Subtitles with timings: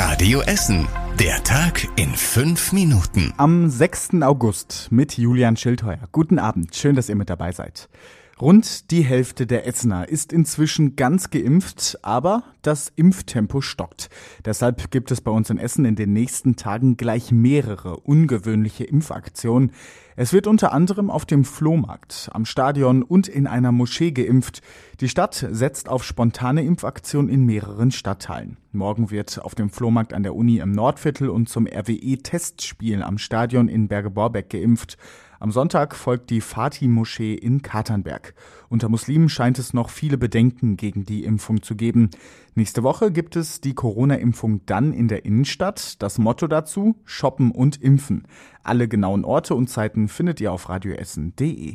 [0.00, 0.86] Radio Essen.
[1.18, 3.34] Der Tag in fünf Minuten.
[3.36, 4.22] Am 6.
[4.22, 5.98] August mit Julian Schildheuer.
[6.12, 7.88] Guten Abend, schön, dass ihr mit dabei seid.
[8.40, 14.10] Rund die Hälfte der Essener ist inzwischen ganz geimpft, aber das Impftempo stockt.
[14.44, 19.72] Deshalb gibt es bei uns in Essen in den nächsten Tagen gleich mehrere ungewöhnliche Impfaktionen.
[20.14, 24.62] Es wird unter anderem auf dem Flohmarkt, am Stadion und in einer Moschee geimpft.
[25.00, 28.56] Die Stadt setzt auf spontane Impfaktionen in mehreren Stadtteilen.
[28.70, 33.66] Morgen wird auf dem Flohmarkt an der Uni im Nordviertel und zum RWE-Testspiel am Stadion
[33.66, 34.96] in Berge-Borbeck geimpft.
[35.40, 38.34] Am Sonntag folgt die Fatih-Moschee in Katernberg.
[38.68, 42.10] Unter Muslimen scheint es noch viele Bedenken gegen die Impfung zu geben.
[42.56, 46.02] Nächste Woche gibt es die Corona-Impfung dann in der Innenstadt.
[46.02, 48.26] Das Motto dazu: Shoppen und Impfen.
[48.64, 51.74] Alle genauen Orte und Zeiten findet ihr auf radioessen.de.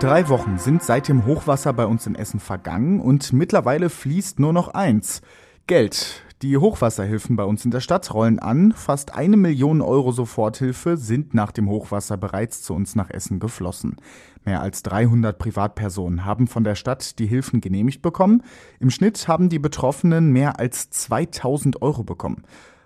[0.00, 4.52] Drei Wochen sind seit dem Hochwasser bei uns in Essen vergangen und mittlerweile fließt nur
[4.52, 5.22] noch eins.
[5.66, 6.22] Geld.
[6.40, 8.70] Die Hochwasserhilfen bei uns in der Stadt rollen an.
[8.70, 13.96] Fast eine Million Euro Soforthilfe sind nach dem Hochwasser bereits zu uns nach Essen geflossen.
[14.44, 18.44] Mehr als 300 Privatpersonen haben von der Stadt die Hilfen genehmigt bekommen.
[18.78, 22.44] Im Schnitt haben die Betroffenen mehr als 2000 Euro bekommen.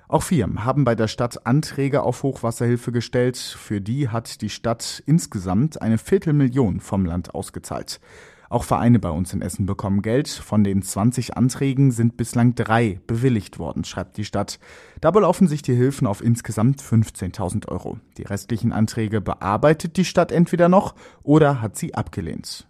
[0.08, 3.36] Auch Firmen haben bei der Stadt Anträge auf Hochwasserhilfe gestellt.
[3.36, 8.00] Für die hat die Stadt insgesamt eine Viertelmillion vom Land ausgezahlt.
[8.52, 10.28] Auch Vereine bei uns in Essen bekommen Geld.
[10.28, 14.58] Von den 20 Anträgen sind bislang drei bewilligt worden, schreibt die Stadt.
[15.00, 17.98] Da belaufen sich die Hilfen auf insgesamt 15.000 Euro.
[18.18, 22.68] Die restlichen Anträge bearbeitet die Stadt entweder noch oder hat sie abgelehnt.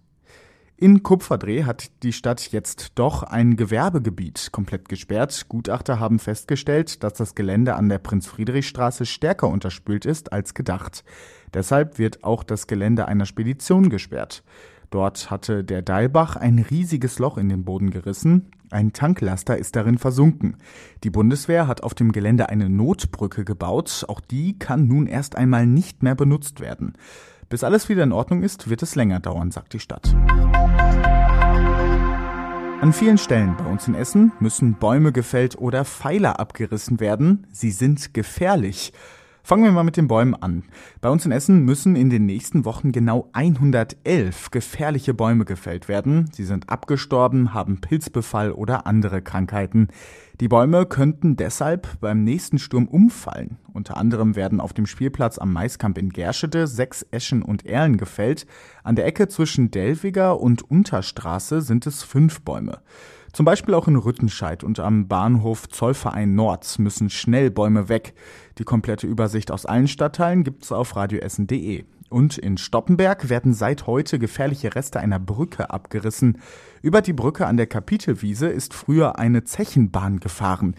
[0.76, 5.46] In Kupferdreh hat die Stadt jetzt doch ein Gewerbegebiet komplett gesperrt.
[5.48, 11.02] Gutachter haben festgestellt, dass das Gelände an der Prinz-Friedrich-Straße stärker unterspült ist als gedacht.
[11.52, 14.44] Deshalb wird auch das Gelände einer Spedition gesperrt.
[14.92, 18.50] Dort hatte der Deilbach ein riesiges Loch in den Boden gerissen.
[18.70, 20.58] Ein Tanklaster ist darin versunken.
[21.02, 24.04] Die Bundeswehr hat auf dem Gelände eine Notbrücke gebaut.
[24.08, 26.92] Auch die kann nun erst einmal nicht mehr benutzt werden.
[27.48, 30.14] Bis alles wieder in Ordnung ist, wird es länger dauern, sagt die Stadt.
[32.82, 37.46] An vielen Stellen bei uns in Essen müssen Bäume gefällt oder Pfeiler abgerissen werden.
[37.50, 38.92] Sie sind gefährlich.
[39.44, 40.62] Fangen wir mal mit den Bäumen an.
[41.00, 46.30] Bei uns in Essen müssen in den nächsten Wochen genau 111 gefährliche Bäume gefällt werden.
[46.32, 49.88] Sie sind abgestorben, haben Pilzbefall oder andere Krankheiten.
[50.40, 53.58] Die Bäume könnten deshalb beim nächsten Sturm umfallen.
[53.72, 58.46] Unter anderem werden auf dem Spielplatz am Maiskamp in Gerschede sechs Eschen und Erlen gefällt.
[58.82, 62.80] An der Ecke zwischen Delwiger und Unterstraße sind es fünf Bäume.
[63.32, 68.14] Zum Beispiel auch in Rüttenscheid und am Bahnhof Zollverein Nord müssen schnell Bäume weg.
[68.58, 71.84] Die komplette Übersicht aus allen Stadtteilen gibt's auf radioessen.de.
[72.12, 76.38] Und in Stoppenberg werden seit heute gefährliche Reste einer Brücke abgerissen.
[76.82, 80.76] Über die Brücke an der Kapitelwiese ist früher eine Zechenbahn gefahren.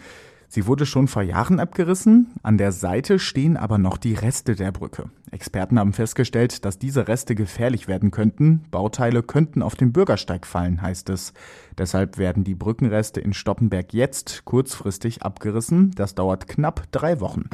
[0.48, 4.70] Sie wurde schon vor Jahren abgerissen, an der Seite stehen aber noch die Reste der
[4.70, 5.10] Brücke.
[5.32, 8.62] Experten haben festgestellt, dass diese Reste gefährlich werden könnten.
[8.70, 11.32] Bauteile könnten auf den Bürgersteig fallen, heißt es.
[11.76, 15.90] Deshalb werden die Brückenreste in Stoppenberg jetzt kurzfristig abgerissen.
[15.96, 17.48] Das dauert knapp drei Wochen.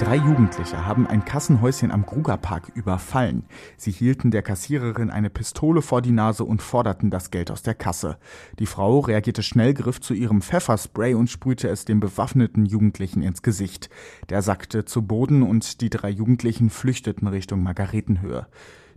[0.00, 3.44] Drei Jugendliche haben ein Kassenhäuschen am Grugerpark überfallen.
[3.76, 7.74] Sie hielten der Kassiererin eine Pistole vor die Nase und forderten das Geld aus der
[7.74, 8.18] Kasse.
[8.58, 13.42] Die Frau reagierte schnell, griff zu ihrem Pfefferspray und sprühte es dem bewaffneten Jugendlichen ins
[13.42, 13.88] Gesicht.
[14.30, 18.48] Der sackte zu Boden und die drei Jugendlichen flüchteten Richtung Margaretenhöhe.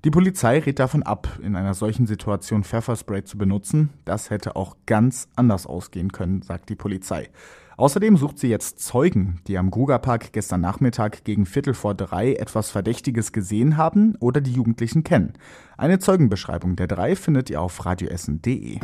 [0.04, 3.90] Die Polizei rät davon ab, in einer solchen Situation Pfefferspray zu benutzen.
[4.04, 7.30] Das hätte auch ganz anders ausgehen können, sagt die Polizei.
[7.78, 12.72] Außerdem sucht sie jetzt Zeugen, die am Grugerpark gestern Nachmittag gegen Viertel vor drei etwas
[12.72, 15.34] Verdächtiges gesehen haben oder die Jugendlichen kennen.
[15.78, 18.80] Eine Zeugenbeschreibung der drei findet ihr auf radioessen.de.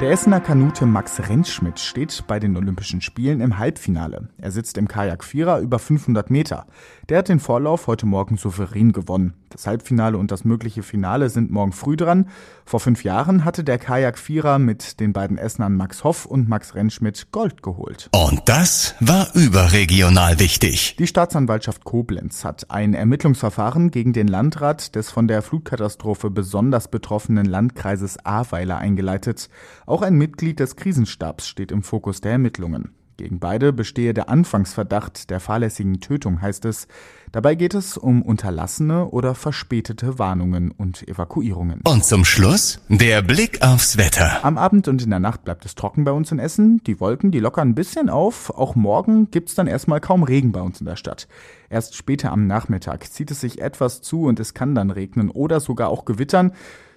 [0.00, 4.28] Der Essener Kanute Max Rentschmidt steht bei den Olympischen Spielen im Halbfinale.
[4.36, 6.66] Er sitzt im Kajak Vierer über 500 Meter.
[7.08, 9.32] Der hat den Vorlauf heute Morgen souverän gewonnen.
[9.50, 12.28] Das Halbfinale und das mögliche Finale sind morgen früh dran.
[12.64, 16.74] Vor fünf Jahren hatte der Kajak Vierer mit den beiden Essenern Max Hoff und Max
[16.74, 18.10] Rentschmidt Gold geholt.
[18.12, 20.96] Und das war überregional wichtig.
[20.98, 27.46] Die Staatsanwaltschaft Koblenz hat ein Ermittlungsverfahren gegen den Landrat des von der Flutkatastrophe besonders betroffenen
[27.46, 29.48] Landkreises Ahrweiler eingeleitet.
[29.86, 32.92] Auch ein Mitglied des Krisenstabs steht im Fokus der Ermittlungen.
[33.18, 36.86] Gegen beide bestehe der Anfangsverdacht der fahrlässigen Tötung, heißt es.
[37.32, 41.82] Dabei geht es um unterlassene oder verspätete Warnungen und Evakuierungen.
[41.84, 44.44] Und zum Schluss der Blick aufs Wetter.
[44.44, 46.82] Am Abend und in der Nacht bleibt es trocken bei uns in Essen.
[46.84, 48.50] Die Wolken, die lockern ein bisschen auf.
[48.50, 51.28] Auch morgen gibt's dann erstmal kaum Regen bei uns in der Stadt.
[51.68, 55.60] Erst später am Nachmittag zieht es sich etwas zu und es kann dann regnen oder
[55.60, 56.52] sogar auch gewittern.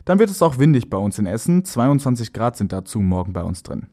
[0.05, 1.63] Dann wird es auch windig bei uns in Essen.
[1.65, 3.87] 22 Grad sind dazu morgen bei uns drin.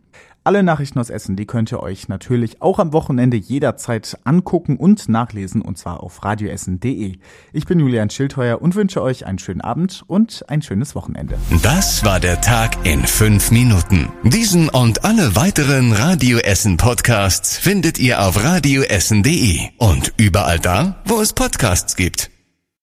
[0.44, 5.08] Alle Nachrichten aus Essen, die könnt ihr euch natürlich auch am Wochenende jederzeit angucken und
[5.08, 7.16] nachlesen und zwar auf radioessen.de.
[7.52, 11.38] Ich bin Julian Schildheuer und wünsche euch einen schönen Abend und ein schönes Wochenende.
[11.62, 14.08] Das war der Tag in fünf Minuten.
[14.22, 21.20] Diesen und alle weiteren Radio Essen Podcasts findet ihr auf radioessen.de und überall da, wo
[21.20, 22.37] es Podcasts gibt.